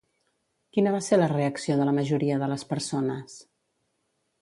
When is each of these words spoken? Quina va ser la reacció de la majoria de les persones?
Quina 0.77 0.93
va 0.95 1.01
ser 1.09 1.19
la 1.19 1.27
reacció 1.35 1.77
de 1.83 1.87
la 1.91 1.95
majoria 1.99 2.41
de 2.45 2.51
les 2.55 2.67
persones? 2.75 3.41